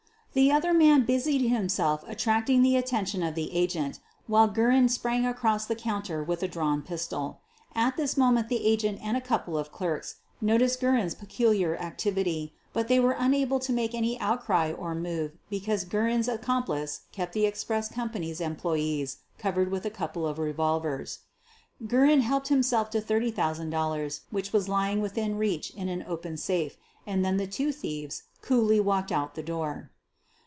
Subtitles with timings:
[0.33, 5.65] The other man busied himself attracting the attention of the agent while Guerin sprang across
[5.65, 7.41] the counter with a drawn pistol.
[7.75, 12.87] At this moment the agent and a couple of clerks noticed Guerin's peculiar activity, but
[12.87, 15.83] they were unable to make any outcry or move QUEEN OF THE BURGLARS 83 because
[15.83, 21.19] Guerin 's accomplice kept the express com pany's employees covered with a couple of revolvers.
[21.85, 27.25] Guerin helped himself to $30,000 which was lying within reach in an open safe, and
[27.25, 29.89] then the two thieves coolly walked out the door.